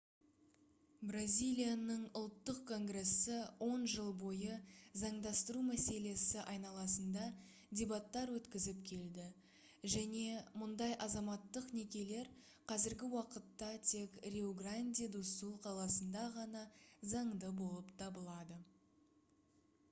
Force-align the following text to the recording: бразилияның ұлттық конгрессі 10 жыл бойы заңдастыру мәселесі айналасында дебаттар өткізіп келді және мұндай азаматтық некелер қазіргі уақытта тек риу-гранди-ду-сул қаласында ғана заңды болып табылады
бразилияның 1.09 2.05
ұлттық 2.21 2.61
конгрессі 2.69 3.35
10 3.65 3.83
жыл 3.95 4.07
бойы 4.23 4.55
заңдастыру 5.01 5.61
мәселесі 5.67 6.39
айналасында 6.55 7.27
дебаттар 7.81 8.33
өткізіп 8.39 8.81
келді 8.93 9.27
және 9.97 10.25
мұндай 10.63 10.97
азаматтық 11.09 11.69
некелер 11.83 12.33
қазіргі 12.73 13.11
уақытта 13.19 13.71
тек 13.93 14.19
риу-гранди-ду-сул 14.37 15.55
қаласында 15.69 16.27
ғана 16.41 16.67
заңды 17.15 17.55
болып 17.63 17.97
табылады 18.05 18.61